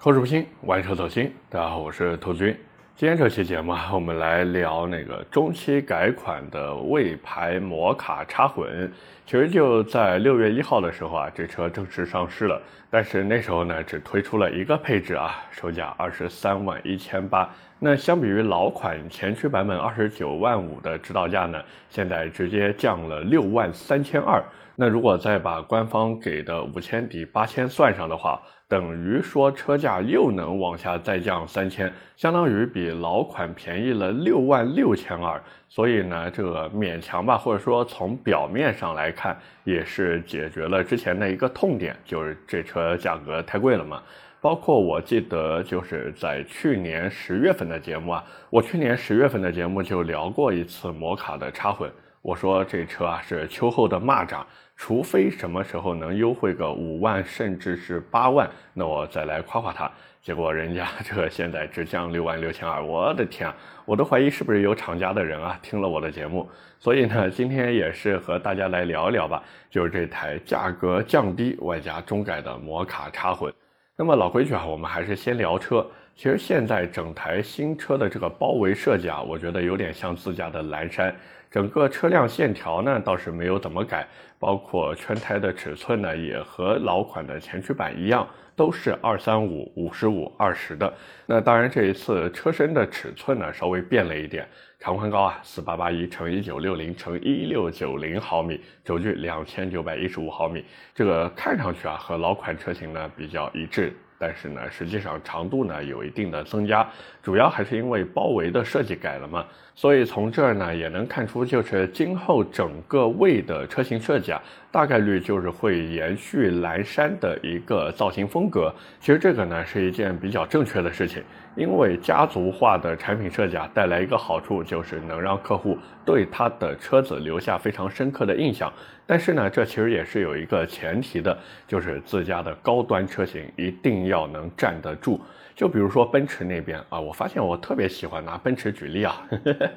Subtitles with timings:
[0.00, 1.28] 口齿不清，玩车走心。
[1.50, 2.56] 大家好，我是兔子君。
[2.94, 8.92] 今天这期节目啊，我们来聊那个中期改款的魏牌摩卡插混。
[9.26, 12.62] 其实就在六月一号的时候啊，这车正式上市了。
[12.88, 17.52] 但是那时候呢，只推出了一个配置啊，售价二十三万一千八。
[17.80, 21.60] 那相比于老款前驱版本二十九万五的指导价呢，
[21.90, 24.40] 现在直接降了六万三千二。
[24.76, 39.34] 那如果再把官方给的五千抵八千算上的话，等于说车价又能往下再降三千，相当于比老款便宜了六万六千二，所以呢，这个勉强吧，或者说从表面上来看，
[39.64, 44.02] 也是解决了之前的一个痛点，就是这车价格太贵了嘛。
[44.40, 54.44] 包括我记得就是在去年十月份的节目啊，我去年十月份的节目就聊过一次摩卡的插混，我说这车啊是秋后的蚂蚱。
[54.78, 59.90] 除非什么时候能优惠个五万，甚至是八万，那我再来夸夸他。
[60.22, 63.56] 结果人家这现在只降六万六千二，我的天啊！
[63.84, 66.48] 我都怀疑是不是有厂家的人啊听了我的节目。
[66.78, 73.52] 所以呢， 今天也是和大家来聊一聊吧，就是这台价格降低外加中改的摩卡插混。
[73.96, 75.84] 那么老规矩啊，我们还是先聊车。
[76.14, 81.12] 其实现在整台新车的这个包围设计啊，我觉得有点像自家的蓝山。
[81.50, 84.06] 整个车辆线条呢倒是没有怎么改，
[84.38, 90.92] 包括圈胎的尺寸呢也和老款的前驱版一样，都是二三五、五十五、二十的。
[91.24, 94.46] 那当然这一次车身的尺寸呢稍微变了一点，
[94.78, 100.62] 长宽高啊四八八一乘一九六零乘一六九零毫米，轴距两千九百一十五毫米，
[100.94, 103.92] 这个看上去啊和老款车型呢比较一致。
[104.20, 106.84] 但是呢，实际上长度呢有一定的增加，
[107.22, 109.46] 主要还是因为包围的设计改了嘛。
[109.78, 118.74] 所以从这儿呢也能看出，就是今后整个魏的车型设计啊，大概率就是会延续蓝山的一个造型风格。
[118.98, 121.22] 其实这个呢是一件比较正确的事情，
[121.54, 128.72] 因为家族化的产品设计啊带来一个好处，就是能让客户对他的车子留下非常深刻的印象。
[129.06, 131.38] 但是呢，这其实也是有一个前提的，
[131.68, 135.20] 就是自家的高端车型一定要能站得住。
[135.58, 139.28] 就比如说奔驰那边啊，我发现我特别喜欢拿奔驰举例啊，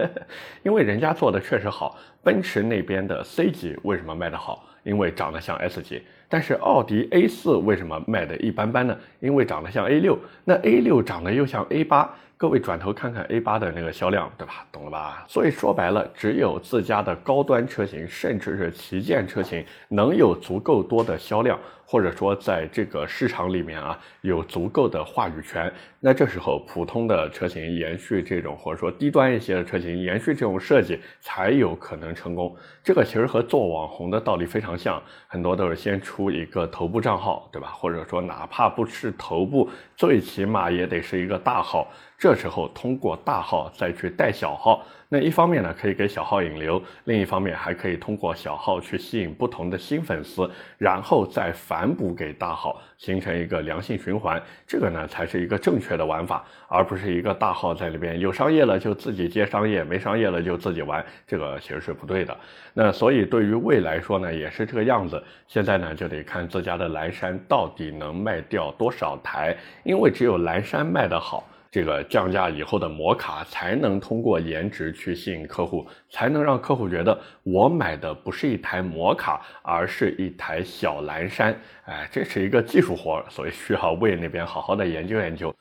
[0.61, 1.97] 因为人家做的确实好。
[2.21, 4.63] 奔驰那边的 C 级为什么卖得好？
[4.83, 6.03] 因为长得像 S 级。
[6.29, 8.95] 但是奥迪 A 四为什么卖的一般般呢？
[9.19, 10.15] 因为长得像 A 六。
[10.45, 12.07] 那 A 六长得又像 A 八。
[12.37, 14.65] 各位转头看看 A 八的那个销量，对吧？
[14.71, 15.25] 懂了吧？
[15.27, 21.59] 所以说白了，只有自家的高端车型，甚至是旗舰车型，能有足够多的销量，
[21.91, 25.69] 或者说在这个市场里面啊，有足够的话语权。
[25.99, 32.55] 那这时候，普通的车型延续这种，或者说低端一些的车型延续这种设计，才有可能成功。
[32.81, 37.73] 这个其实和做网红的道理非常像，很多都是先出一个头部账号，对吧？
[37.73, 41.91] 或者说哪怕不是头部，最起码也得是一个大号。
[42.17, 54.41] 这时候通过大号再去带小号，那一方面呢可以给小号引流，另一方面还可以通过小号去吸引不同的新粉丝，然后再反哺给大号，形成一个良性循环。
[54.65, 62.33] 这个呢才是一个正确的玩法，而不是一个大号在里边有商业了就自己接商业，没商业了就自己玩，这个其实是不对的。
[62.73, 65.21] 那所以对于未来说呢也是这个样子。
[65.45, 71.45] 现在呢就得看自家的蓝山到底能卖掉多少台，因为只有蓝山卖得好。
[71.71, 81.57] 这个降价以后的摩卡才能通过颜值去吸引客户，才能让客户觉得我买的不是一台摩卡，而是一台小蓝山。
[81.85, 85.55] 哎，这是一个技术活，所以需要魏那边好好的研究研究。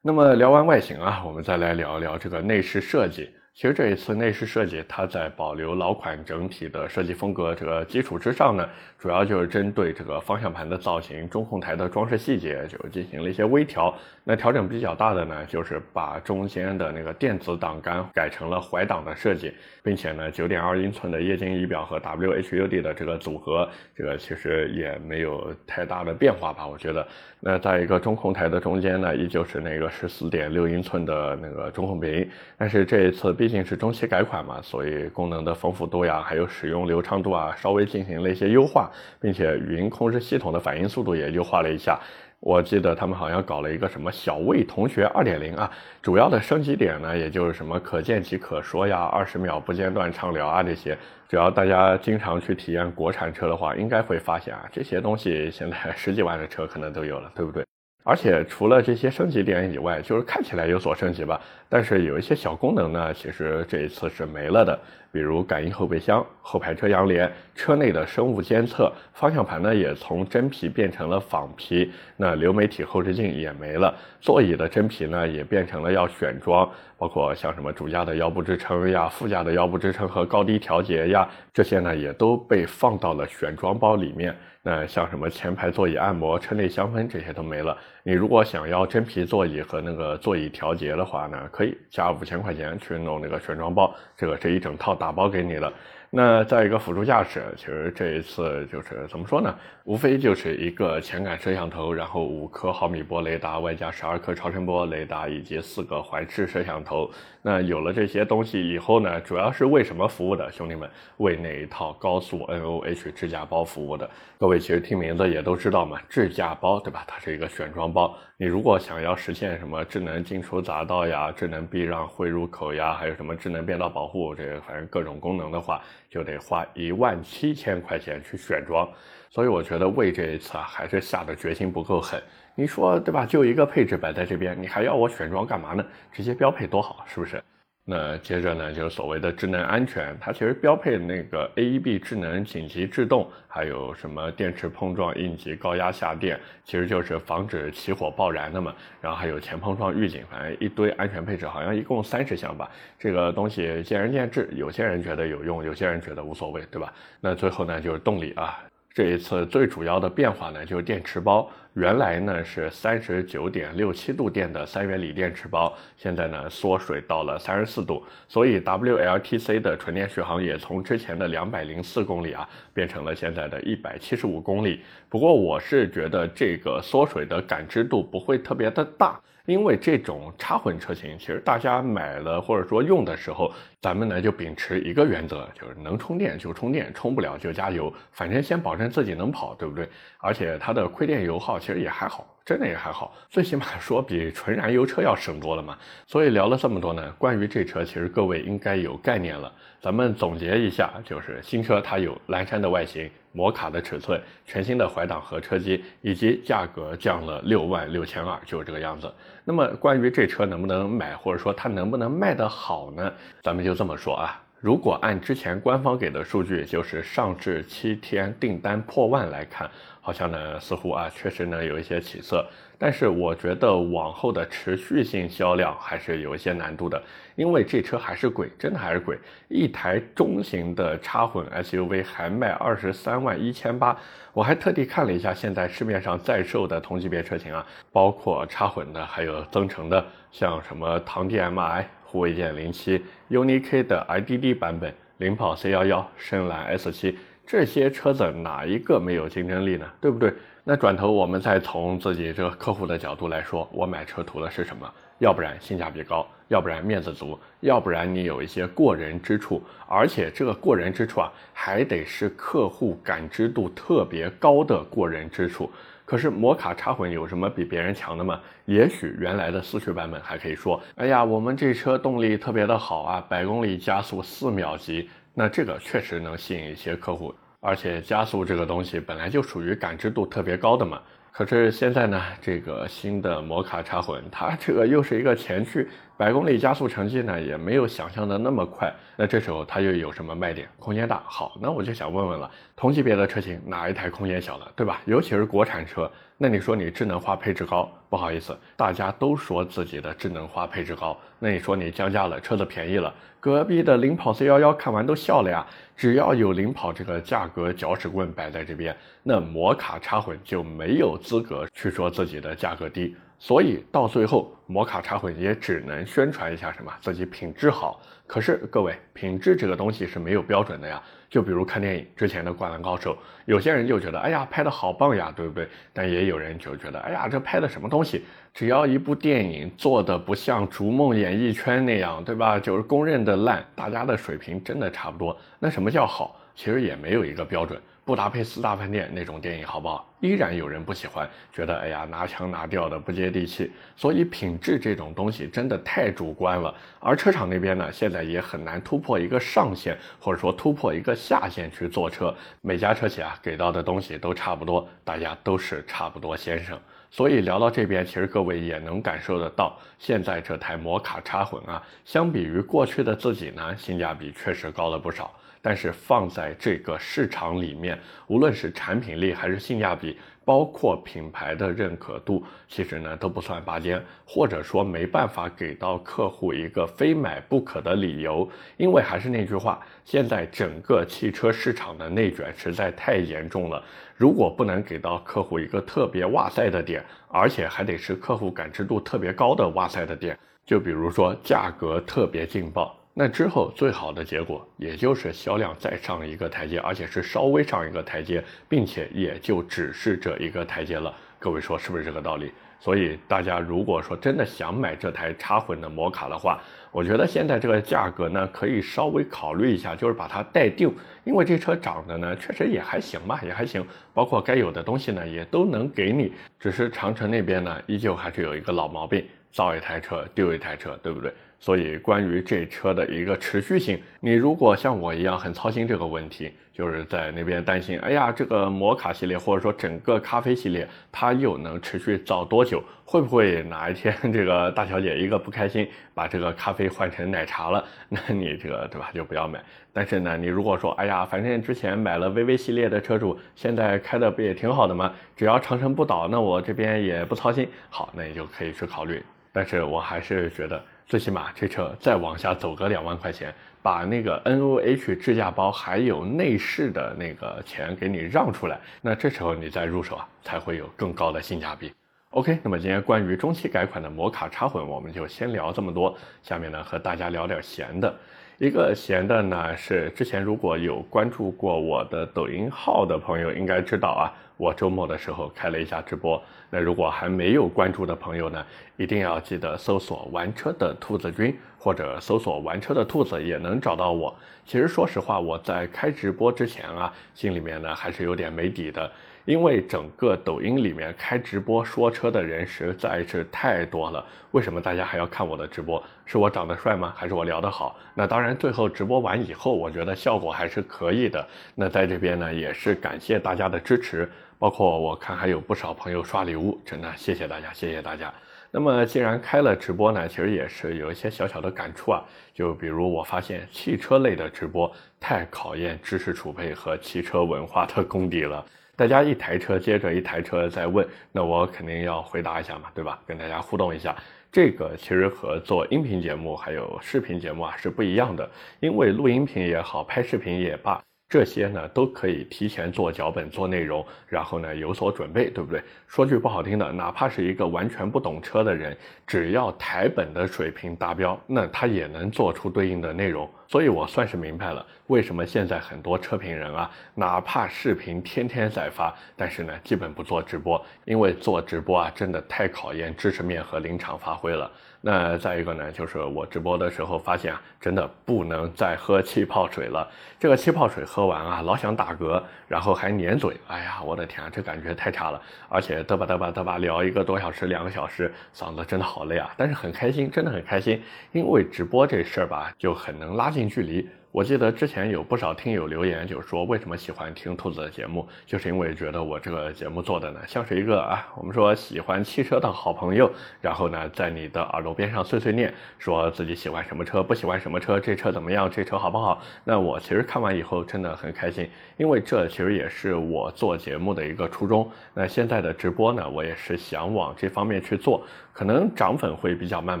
[0.00, 3.28] 那么聊完外形啊，我们再来聊一聊这个内饰设计。
[3.56, 8.68] 其实这一次内饰设计，它在保留老款整体的设计风格这个基础之上呢，
[8.98, 13.96] 主要就是针对这个方向盘的造型、中控台的装饰细节，就进行了一些微调。
[14.24, 26.66] 那调整比较大的呢，就是把中间的那个电子档杆改成了怀档的设计，并且呢，九点二英寸的液晶仪表和 WHUD 的这个组合，这个其实也没有太大的变化吧？
[26.66, 27.08] 我觉得。
[27.38, 38.90] 那在一个中控台的中间呢，依旧是那个十四点六英寸的那个中控屏，但是这一次毕竟是中期改款嘛，所以功能的丰富度呀，还有使用流畅度啊，稍微进行了一些优化，
[39.20, 41.96] 并且语音控制系统的反应速度也优化了一下。
[42.40, 45.70] 我记得他们好像搞了一个什么小魏同学二点零啊，
[46.02, 50.98] 主要的升级点呢，也就是什么可见即可说呀，二十秒不间断畅聊啊这些。
[51.28, 57.64] 只要大家经常去体验国产车的话，应该会发现啊，这些东西现在十几万的车可能都有了，对不对？
[58.08, 64.78] 而且除了这些升级点以外，就是看起来有所升级吧，但是有一些小功能呢，其实这一次是没了的。
[65.10, 84.36] 比如感应后备箱、后排遮阳帘、车内的生物监测、方向盘呢也从真皮变成了仿皮，那流媒体后视镜也没了，座椅的真皮呢也变成了要选装，包括像什么主驾的腰部支撑呀、副驾的腰部支撑和高低调节呀，这些呢也都被放到了选装包里面。
[84.68, 87.78] 那像什么前排座椅按摩、车内香氛这些都没了。
[88.02, 95.72] 你如果想要真皮座椅和那个座椅调节的话呢，可以加五千块钱去弄那个选装包，这个这一整套打包给你了。
[96.18, 99.54] 那再一个辅助驾驶，其实这一次就是怎么说呢？
[99.84, 107.10] 无非就是一个前感摄像头，然后五颗毫米波雷达，外加十二颗超声波雷达，以及四个环视摄像头。
[107.42, 110.50] 那有了这些东西以后呢，主要是为什么服务的？
[110.50, 114.08] 兄弟们，为那一套高速 NOH 智驾包服务的。
[114.38, 117.04] 各位其实听名字也都知道嘛，智驾包对吧？
[117.06, 118.16] 它是一个选装包。
[118.38, 128.88] 你如果想要实现什么智能进出匝道呀、智能避让汇入口呀，还有什么智能变道保护，这个反正各种功能的话，就得花一万七千块钱去选装。
[129.28, 132.22] 所以我觉得魏这一次啊，还是下的决心不够狠。
[132.54, 133.26] 你说对吧？
[133.26, 135.84] 就一个配置摆在这边，你还要我选装干嘛呢？
[136.12, 137.42] 直接标配多好，是不是？
[137.88, 148.74] 那接着呢，就是所谓的智能安全，它其实标配那个 AEB 智能紧急制动，还有什么电池碰撞应急高压下电，其实就是防止起火爆燃的嘛。
[149.00, 152.68] 然后还有前碰撞预警，反正一堆安全配置，好像一共三十项吧。
[152.98, 156.92] 这个东西见仁见智，有些人觉得有用，有些人觉得无所谓，对吧？
[157.20, 158.58] 那最后呢，就是动力啊。
[158.96, 161.46] 这一次最主要的变化呢，就是电池包。
[161.74, 174.80] 原来呢是三十九点六七度电的三元锂电池包，现在呢缩水到了三十四度，所以 WLTC 的纯电续航也从之前的两百零四公里啊，变成了现在的一百七十五公里。
[175.10, 179.20] 不过我是觉得这个缩水的感知度不会特别的大。
[179.44, 183.52] 因为这种插混车型，其实大家买了或者说用的时候，
[183.82, 189.88] 咱们呢就秉持一个原则，就是能充电就充电，充不了就加油，反正先保证自己能跑，对不对？
[190.18, 195.76] 而且它的亏电油耗其实也还好，真的也还好，最起码说比纯燃油车要省多了嘛。
[196.06, 199.52] 所以聊了这么多呢，关于这车，其实各位应该有概念了。
[199.80, 203.08] 咱们总结一下，就是新车它有蓝山的外形。
[203.32, 209.12] 摩卡的尺寸，全新的怀档和车机，以及价格降了六万六千二，就是这个样子。
[209.44, 213.12] 那么关于这车能不能买，或者说它能不能卖得好呢？
[213.42, 214.40] 咱们就这么说啊。
[214.60, 219.70] 如果按之前官方给的数据，就是上至七天订单破万来看，
[220.00, 222.44] 好像呢似乎啊确实呢有一些起色。
[222.78, 227.00] 但是我觉得往后的持续性销量还是有一些难度的，
[227.34, 229.18] 因为这车还是贵，真的还是贵。
[229.48, 233.96] 一台中型的插混 SUV 还卖二十三万一千八，
[234.32, 247.14] 我还特地看了一下现在市面上在售的同级别车型啊，包括插混的，还有增程的，像什么唐 DM-i、护卫舰零七、UNI-K 的 IDD 版本、领跑 C11、深蓝 S7，
[247.46, 249.86] 这些车子哪一个没有竞争力呢？
[250.00, 250.32] 对不对？
[250.64, 254.90] 那转头我们再从自己这个客户的角度来说，我买车图的是什么？
[255.18, 265.70] 要不然性价比高，要不然面子足，要不然你有一些过人之处，而且这个过人之处啊，还得是客户感知度特别高的过人之处。
[266.06, 268.40] 可是摩卡插混有什么比别人强的吗？
[268.64, 277.34] 也许原来的四驱版本还可以说，哎呀，我们这车动力特别的好啊，百公里加速四秒级，那这个确实能吸引一些客户。
[277.58, 288.90] 而且加速这个东西本来就属于感知度特别高的嘛，可是现在呢，这个新的摩卡插混，它这个又是一个前驱，百公里加速成绩呢也没有想象的那么快。
[289.16, 290.66] 那这时候它又有什么卖点？
[290.78, 291.22] 空间大。
[291.26, 295.00] 好，那我就想问问了，同级别的车型哪一台空间小的，对吧？
[295.04, 296.10] 尤其是国产车。
[296.38, 301.16] 那你说你智能化配置高，不好意思，大家都说自己的智能化配置高。
[301.38, 305.66] 那你说你降价了，车子便宜了，隔壁的领跑 C11 看完都笑了呀。
[305.94, 313.14] 只要有领跑这个价格搅屎棍摆在这边，那摩卡插混就没有资格去说自己的价格低。
[313.38, 318.00] 所以到最后，摩卡茶混也只能宣传一下什么自己品质好。
[318.26, 321.00] 可是各位，品质这个东西是没有标准的呀。
[321.28, 323.14] 就比如看电影之前的《灌篮高手》，
[323.44, 325.68] 有些人就觉得，哎呀，拍的好棒呀，对不对？
[325.92, 328.24] 但也有人就觉得，哎呀，这拍的什么东西？
[328.54, 332.58] 只要一部电影做的不像逐梦演艺圈那样，对吧？
[332.58, 335.36] 就是公认的烂，大家的水平真的差不多。
[335.58, 336.40] 那什么叫好？
[336.54, 337.78] 其实也没有一个标准。
[338.06, 340.08] 布达佩斯大饭店那种电影好不好？
[340.20, 343.72] 依然有人不喜欢，觉得哎呀拿腔拿调的不接地气。
[343.96, 346.72] 所以品质这种东西真的太主观了。
[347.00, 352.32] 而车厂那边呢，现在也很难突破一个上限，或者说突破一个下限去做车。
[352.60, 356.78] 每家车企啊给到的东西都差不多，大家都是差不多先生。
[357.16, 365.32] 所以聊到这边，其实各位也能感受得到，现在这台摩卡插混啊，相比于过去的自己呢，性价比确实高了不少。
[365.62, 378.48] 但是放在这个市场里面，无论是产品力还是性价比，包括品牌的认可度，其实呢都不算拔尖，或者说没办法给到客户一个非买不可的理由。
[378.76, 383.82] 因为还是那句话，现在整个汽车市场的内卷实在太严重了。
[384.14, 392.96] 如果不能给到客户一个特别哇塞的点，而且还得是客户感知度特别高的哇塞的点，就比如说价格特别劲爆。
[393.18, 401.14] 那之后最好的结果，也就是销量再上一个台阶，而且是稍微上一个台阶，并且也就只是这一个台阶了。
[401.38, 402.52] 各位说是不是这个道理？
[402.78, 406.60] 所以大家如果说真的想买这台插混的摩卡的话，
[406.92, 410.94] 我觉得现在这个价格呢，可以稍微考虑一下，就是把它待定，
[411.24, 413.82] 因为这车涨的呢，确实也还行吧，也还行，
[414.12, 416.34] 包括该有的东西呢，也都能给你。
[416.60, 421.32] 只是长城那边呢，依旧还是有一个老毛病，造一台车丢一台车，对不对？
[421.58, 432.82] 所以，关于这车的一个持续性，你如果像我一样很操心这个问题，就是在那边担心，哎呀，这个摩卡系列或者说整个咖啡系列，它又能持续造多久？
[433.04, 437.82] 会不会哪一天 这个大小姐一个不开心，把这个咖啡换成奶茶了？
[438.10, 439.58] 那你这个对吧，就不要买。
[439.92, 445.10] 但是呢，你如果说，哎呀，反正之前买了 VV 系列的车主，现在开的不也挺好的吗？
[445.34, 447.66] 只要长城不倒，那我这边也不操心。
[447.88, 449.22] 好，那你就可以去考虑。
[449.52, 450.80] 但是我还是觉得。
[451.06, 461.92] 最起码这车再往下走个两万块钱，把那个 N O H 智驾包还有内饰的那个钱给你让出来，那这时候你再入手啊，才会有更高的性价比。
[462.30, 466.12] OK，那么今天关于中期改款的摩卡插混，我们就先聊这么多。
[466.42, 468.12] 下面呢，和大家聊点闲的。
[468.58, 474.26] 一个闲的呢，是之前如果有关注过我的抖音号的朋友应该知道啊。
[474.56, 478.64] 我周末的时候开了一下直播，那如果还没有关注的朋友呢，
[478.96, 484.34] 一定要记得搜索“玩车的兔子君”或者搜索“玩车的兔子”也能找到我。
[484.64, 489.10] 其实说实话，我在开直播之前啊，心里面呢还是有点没底的。
[489.44, 496.02] 因为整个抖音里面开直播说车的人实在是太多了，为什么大家还要看我的直播？
[496.24, 497.14] 是我长得帅吗？
[497.16, 497.96] 还是我聊得好？
[498.12, 501.46] 那当然，最后直播完以后，我觉得效果还是可以的。
[501.76, 508.32] 那在这边呢，也是感谢大家的支持，包括我看还有不少朋友刷礼物，真的谢谢大家，谢谢大家。
[508.70, 518.64] 那么既然开了直播呢，其实也是有一些小小的感触啊，就比如我发现汽车类的直播太考验知识储备和汽车文化的功底了。
[518.94, 523.18] 大家一台车接着一台车在问，那我肯定要回答一下嘛，对吧？
[523.26, 524.14] 跟大家互动一下。
[524.50, 531.02] 这个其实和做音频节目还有视频节目啊是不一样的，因为录音频也好，拍视频也罢。
[531.28, 535.82] 这些呢都可以提前做脚本、做内容，然后呢有所准备，对不对？
[536.06, 543.50] 说句不好听的，哪怕是一个完全不懂车的人，只要台本的水平达标，那他也能做出对应的内容。
[543.66, 554.70] 所以我算是明白了，为什么现在很多车评人啊，哪怕视频天天在发，但是呢基本不做直播，因为做直播啊真的太考验知识面和临场发挥了。
[555.08, 560.10] 那再一个呢，就是我直播的时候发现啊，真的不能再喝气泡水了。
[560.36, 563.56] 这个气泡水喝完啊，老想打嗝，然后还粘嘴。
[563.68, 565.40] 哎呀，我的天啊，这感觉太差了。
[565.68, 569.48] 而且嘚吧嘚吧嘚吧聊一个多小时、两个小时，嗓子真的好累啊。
[569.56, 574.08] 但是很开心，真的很开心，因为直播这事儿吧，就很能拉近距离。
[574.36, 589.40] 我记得之前有不少听友留言，就是说为什么喜欢听兔子的节目，就是因为觉得我这个节目做的呢，像是一个啊，我们说喜欢汽车的好朋友，然后呢，在你的耳朵边上碎碎念，说自己喜欢什么车，不喜欢什么车，这车怎么样，这车好不好？
[589.64, 591.66] 那我其实看完以后真的很开心，
[591.96, 594.86] 因为这其实也是我做节目的一个初衷。
[595.14, 598.22] 那现在的直播呢，我也是想往这方面去做。
[598.56, 600.00] 可能涨粉会比较慢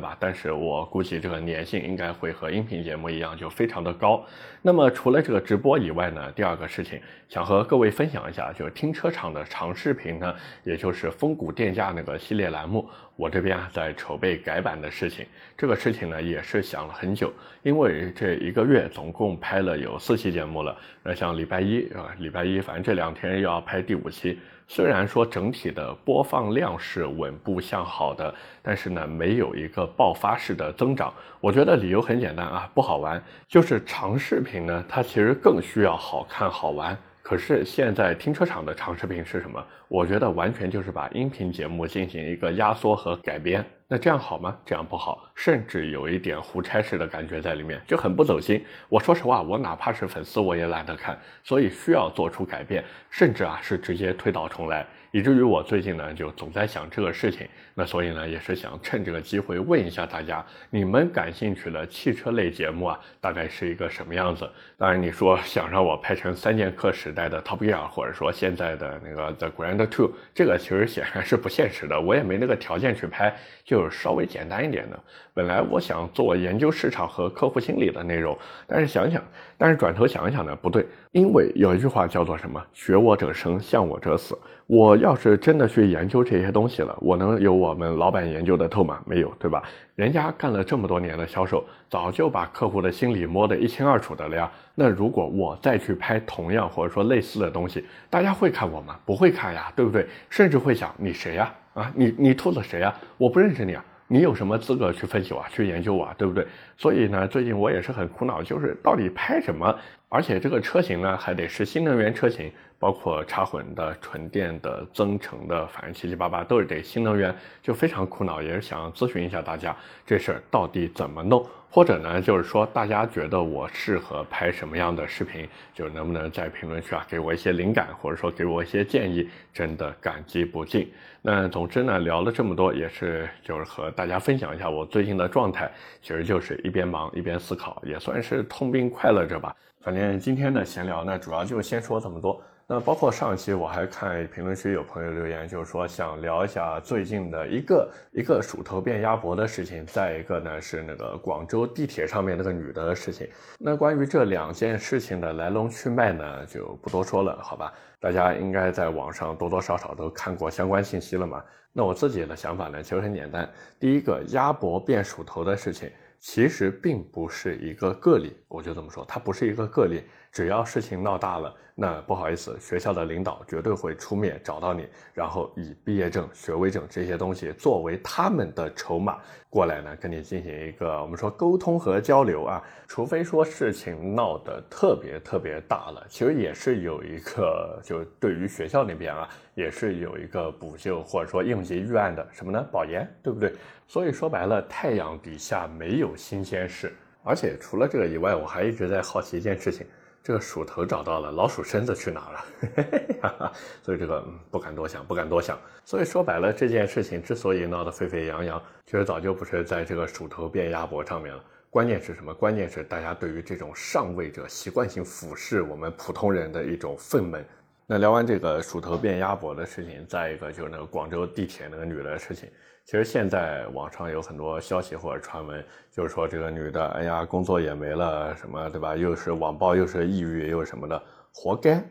[0.00, 4.24] 吧，但是我估计这个粘性应该会和音频节目一样，就非常的高。
[4.66, 15.24] 那么除了这个直播以外呢，第二个事情想和各位分享一下，就是停车场的长视频呢，也就是风谷电价那个系列栏目，我这边啊在筹备改版的事情。
[15.56, 17.32] 这个事情呢也是想了很久，
[17.62, 24.36] 因为这一个月总共拍了有四期节目了，那像礼拜一啊，礼拜一反正这两天又要拍第五期。
[24.68, 31.14] 虽然说整体的播放量是稳步向好的，但是呢，没有一个爆发式的增长。
[31.40, 33.22] 我觉得理由很简单啊，不好玩。
[33.46, 34.55] 就是长视频
[34.88, 36.96] 它其实更需要好看好玩。
[37.20, 39.60] 可是现在停车场的长视频是什么？
[39.88, 43.66] 我觉得完全就是把音频节目进行一个压缩和改编。
[43.88, 44.56] 那这样好吗？
[44.64, 48.64] 这样不好，甚至有一点胡差事的感觉在里面，就很不走心。
[48.88, 54.84] 我说实话，我哪怕是粉丝，我也懒得看，所以需要做出改变，甚至啊是直接推倒重来。
[55.12, 64.50] 以至于我最近呢就总在想这个事情，那所以呢也是想趁这个机会问一下大家，你们感兴趣的汽车类节目啊，大概是一个什么样子？
[64.76, 74.98] 当然你说想让我拍成三剑客时代的 Top Gear，或者说现在的那个 The Grand Two，这个其实显然是不现实的，我也没那个条件去拍，就就是稍微简单一点的。
[75.34, 78.34] 本来我想做研究市场和客户心理的内容，
[78.66, 79.22] 但是想想，
[79.58, 82.64] 但是转头想想呢，不对，因为有一句话叫做什么？
[82.72, 84.34] 学我者生，向我者死。
[84.66, 88.98] 我要是真的去研究这些东西了，我能有我们老板研究的透吗？
[89.04, 89.62] 没有，对吧？
[89.94, 94.50] 人家干了这么多年的销售，早就把客户的心理摸得一清二楚的了呀。
[94.74, 98.98] 那如果我再去拍同样或者说类似的东西，大家会看我吗？
[99.04, 100.06] 不会看呀，对不对？
[100.30, 101.52] 甚至会想你谁呀？
[101.76, 102.98] 啊，你你兔子谁啊？
[103.18, 103.84] 我不认识你啊。
[104.08, 106.46] 你有什么资格去分析我、去研究我，对不对？
[106.76, 109.76] 所以呢，最近我也是很苦恼，就是到底拍什么？
[110.08, 121.44] 而且这个车型呢，还得是新能源车型，包括插混的、纯电的、增程的，反正七七八八都是得新能源，就非常苦恼，也是想咨询一下大家，这事儿到底怎么弄？
[121.68, 130.90] 或者呢，就是说大家觉得我适合拍什么样的视频，就能不能在评论区啊给我一些灵感，或者说给我一些建议，真的感激不尽。
[131.28, 135.68] 那总之呢，聊了这么多，也是就是和大家分享一下我最近的状态，
[136.00, 139.52] 其实就是一边忙一边思考，也算是痛并快乐着吧。
[139.86, 142.42] 反正今天的闲聊呢，主要就先说这么多。
[142.66, 153.28] 那包括上期我还看评论区有朋友留言，就是说想聊一下最近的一个一个鼠头变鸭脖的事情，再一个呢是那个广州地铁上面那个女的事情。
[153.60, 157.72] 那关于这两件事情的来龙去脉呢，就不多说了，好吧？
[158.00, 161.40] 大家应该在网上多多少少都看过相关信息了嘛。
[161.72, 163.48] 那我自己的想法呢，其实很简单。
[163.78, 165.88] 第一个鸭脖变鼠头的事情，
[166.18, 170.02] 其实并不是一个个例，我就这么说，它不是一个个例。
[170.36, 179.16] 只要事情闹大了，那不好意思，学校的领导绝对会出面找到你，然后以毕业证、学位证这些东西作为他们的筹码
[179.48, 182.62] 过来呢，跟你进行一个我们说沟通和交流啊。
[182.86, 192.62] 除非说事情闹得特别特别大了，其实也是有一个，就对于学校那边啊，也是有一个补救或者说应急预案的，什么呢？
[192.70, 193.54] 保研，对不对？
[193.88, 196.94] 所以说白了，太阳底下没有新鲜事。
[197.24, 199.84] 而且除了这个以外，我还一直在好奇一件事情。
[200.26, 203.52] 这个鼠头找到了，老鼠身子去哪了？
[203.80, 205.56] 所以这个不敢多想，不敢多想。
[205.84, 211.40] 所以说白了，这件事情之所以闹得沸沸扬扬，其实早就不是在这个鼠头变鸭脖上面了。
[211.70, 212.34] 关键是什么？
[212.34, 217.44] 关键是大家对于这种上位者习惯性俯视我们普通人的一种愤懑。
[217.86, 222.48] 那聊完这个鼠头变鸭脖的事情，再一个就是那个广州地铁那个女的事情。
[222.86, 228.94] 其实现在网上有很多消息或者传闻，就是说这个女的，哎呀，工作也没了，什么对吧？
[228.94, 231.02] 又是网暴，又是抑郁，又什么的，
[231.34, 231.82] 活该。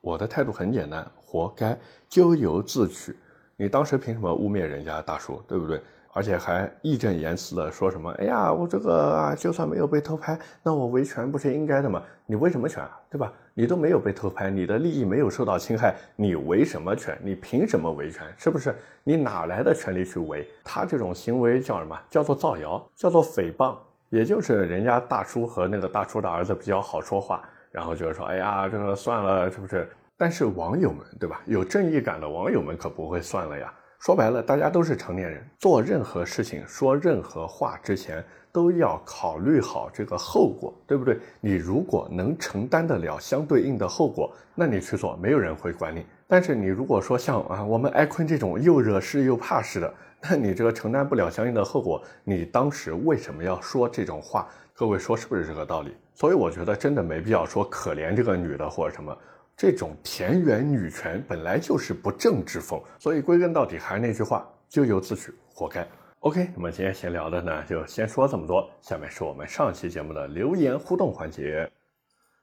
[0.00, 1.76] 我的态度很简单，活该，
[2.08, 3.16] 咎由自取。
[3.56, 5.80] 你当时凭什么污蔑人家大叔，对不对？
[6.14, 8.08] 而且还义正言辞的说什么？
[8.18, 12.00] 哎呀，我这个就算没有被偷拍，那我维权不是应该的吗？
[12.24, 13.00] 你维什么权啊？
[13.10, 13.32] 对吧？
[13.52, 17.18] 你都没有被偷拍，你的利益没有受到侵害，你维什么权？
[17.20, 18.22] 你凭什么维权？
[18.36, 18.74] 是不是？
[19.02, 20.48] 你哪来的权利去维？
[20.62, 21.98] 他这种行为叫什么？
[22.08, 23.76] 叫做造谣，叫做诽谤。
[24.08, 29.88] 也就是人家大叔和那个大叔的儿子比较好说话，然后就是说，哎呀，这个算了，是不是？
[30.16, 31.42] 但是网友们，对吧？
[31.46, 33.74] 有正义感的网友们可不会算了呀。
[34.04, 41.18] 说白了，大家都是成年人，做任何事情、说任何话之前，都要考虑好这个后果，对不对？
[41.40, 46.04] 你如果能承担得了相对应的后果，那你去做，没有人会管你。
[46.28, 54.46] 但是你如果说像啊我们艾坤这种又惹事又怕事的，那你这个承担不了相应的后果，你当时为什么要说这种话？
[54.74, 55.96] 各位说是不是这个道理？
[56.12, 59.16] 所以我觉得真的没必要说可怜这个女的或者什么。
[59.56, 65.86] 这种田园女权本来就是不正之风，所以归根到底还是那句话，咎由自取，活该。
[66.20, 68.68] OK，那么今天闲聊的呢，就先说这么多。
[68.80, 71.70] 下面是我们上期节目的留言互动环节。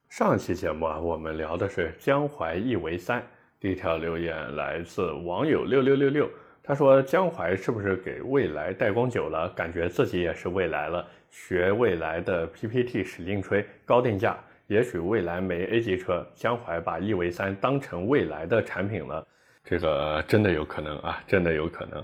[0.07, 3.21] 上期节目啊，我们聊的是江淮一为三。
[3.59, 6.29] 第一条留言来自网友六六六六，
[6.63, 14.37] 他说江淮是不是给蔚来代工久了，感觉自己也是蔚来了，学蔚来的 PPT 使劲吹，高定价。
[14.71, 19.27] 也许未来没 A 级车，江淮把 E V 三当成未来的产品了，
[19.65, 22.01] 这个真的有可能啊，真的有可能。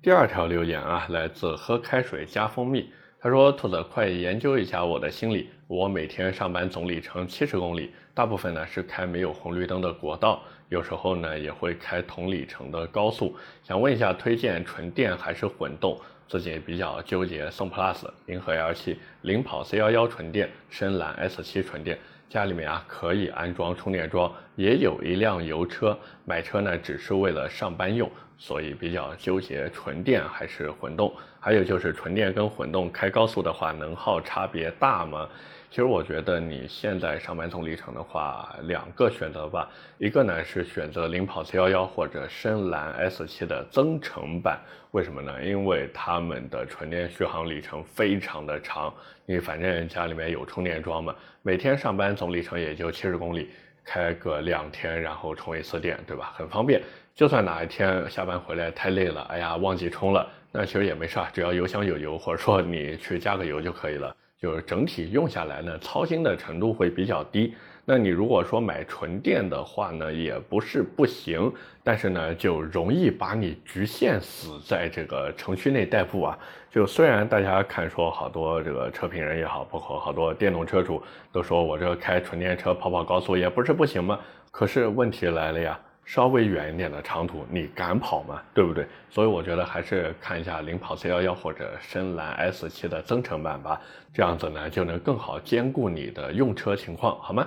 [0.00, 5.50] 第二条留言啊，来自喝开水加蜂蜜，他他说：“兔子，快研究一下我的心理。
[5.66, 13.34] 我每天上班总里程七十公里，大部分呢是开没有红绿灯的国道，有时候呢也会开同里程的高速。
[13.64, 16.00] 想问一下，推荐纯电还是混动？
[16.28, 21.98] 自己比较纠结，宋 plus、银河 L7、领跑 C 幺幺纯电、深蓝 S 七纯电。
[22.28, 31.10] 家里面啊可以安装充电桩，也有一辆油车，买车呢只是为了上班用。”所以比较纠结纯电还是混动，
[31.40, 35.26] 还有就是纯电跟混动开高速的话，能耗差别大吗？
[35.68, 44.58] 其实我觉得你现在上班总里程的话，两个选择吧，一个呢是选择领跑 C11 或者深蓝 S7 的增程版，
[44.92, 45.44] 为什么呢？
[45.44, 48.92] 因为他们的纯电续航里程非常的长，
[49.26, 53.50] 你反正家里面有充电桩嘛，每天上班总里程也就七十公里，
[53.84, 56.32] 开个两天然后充一次电，对吧？
[56.36, 56.80] 很方便。
[57.14, 64.16] 就算哪一天下班回来太累了，哎呀忘记充了，那其实也没事，只要油箱有油，或者说你去加个油就可以了。
[64.40, 67.54] 就是整体用下来呢，操心的程度会比较低。
[67.88, 71.52] 那你如果说买纯电的话呢，也不是不行，
[71.84, 76.38] 但是呢就容易把你局限死在这个城区内代步啊。
[76.68, 81.00] 就虽然大家看说好多这个车评人也好，包括好多电动车主
[81.32, 84.18] 都说我这开纯电车跑跑高速也不是不行嘛，
[84.50, 85.78] 可是问题来了呀。
[86.06, 88.40] 稍微远一点的长途，你敢跑吗？
[88.54, 88.86] 对不对？
[89.10, 93.78] 所以我觉得还是看一下领跑 C 幺幺或者深蓝 S 七的增程版吧，
[94.14, 97.46] 这样子呢就能更好兼顾你的用车情况，好吗？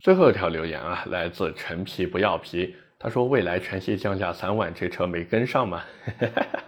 [0.00, 2.76] 最后一条留言啊，来自陈皮不要皮。
[3.04, 5.82] 他说：“未来全系降价三万，这车没跟上吗？”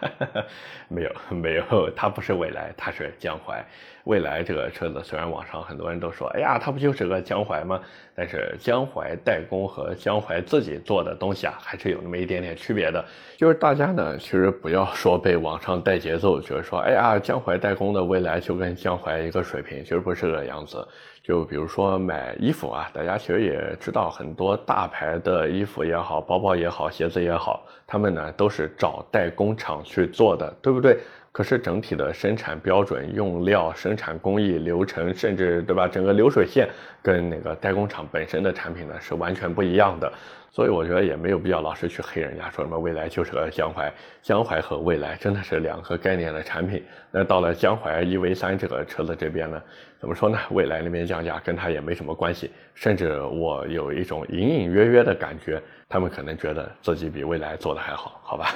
[0.87, 3.65] 没有，没有，它不是未来，它是江淮。
[4.05, 7.81] 未来这个车子虽然网上很多人都说：“哎呀，它不就是个江淮吗？”
[8.15, 13.03] 但是江淮代工和江淮自己做的东西啊，还是有那么一点点区别的。
[13.39, 20.87] 就是大家呢，其实不要说被网上带节奏，就是说：“哎呀，江淮代工的未来就跟江淮一个水平，其实不是这个样子。”
[21.27, 31.01] 就比如说买衣服啊，大家其实也知道，很多大牌的衣服也好，包包也好，鞋子也好，他们呢都是找代工厂去做的，对不对？
[31.37, 36.67] 可是整体的生产标准、用料、生产工艺流程，甚至对吧，整个流水线
[37.03, 40.11] 跟那个代工厂本身的产品呢是完全不一样的。
[40.51, 46.83] 所以我觉得也没有必要老是去黑人家，说什么未来就是个江淮，江淮和未来真的是两个概念的产品。
[47.11, 49.63] 那到了江淮 EV 三这个车子这边呢，
[50.01, 50.39] 怎么说呢？
[50.53, 55.63] 未来那边降价跟它也没什么关系，甚至我有一种隐隐约约的感觉。
[55.89, 58.53] 他们可能觉得自己比未来做的还好，好吧？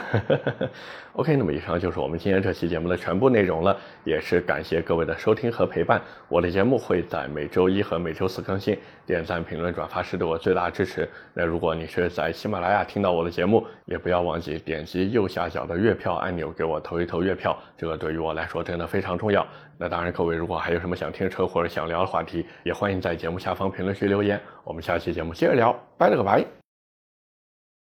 [1.15, 6.03] OK，那么以上就是我们今天这期节目的全部内容了，也是感谢各位的收听和陪伴。
[6.29, 11.09] 我的节目会在每周一和每周四更新，点赞、评论、转发是对我最大的支持。
[11.33, 19.47] 那如果你是在喜马拉雅听到我的节目，也不要忘记点击右下角的月票按钮，给我投一投月票，这个对于我来说真的非常重要。
[19.79, 24.41] 那当然，各位如果还有什么想听车或者想聊的话题，也欢迎在节目下方评论区留言。
[24.65, 26.60] 我们下期节目接着聊，拜了个拜。